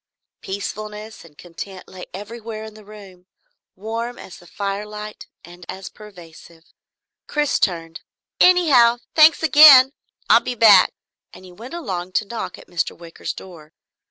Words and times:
Peacefulness 0.41 1.23
and 1.23 1.37
content 1.37 1.87
lay 1.87 2.07
everywhere 2.11 2.63
in 2.63 2.73
the 2.73 2.83
room, 2.83 3.27
warm 3.75 4.17
as 4.17 4.37
the 4.39 4.47
firelight 4.47 5.27
and 5.45 5.63
as 5.69 5.89
pervasive. 5.89 6.63
Chris 7.27 7.59
turned. 7.59 8.01
"Anyhow, 8.39 8.97
thanks 9.13 9.43
again. 9.43 9.91
I'll 10.27 10.39
be 10.39 10.55
back," 10.55 10.91
and 11.33 11.45
he 11.45 11.51
went 11.51 11.75
along 11.75 12.13
to 12.13 12.25
knock 12.25 12.57
at 12.57 12.65
Mr. 12.65 12.97
Wicker's 12.97 13.33
door. 13.33 13.73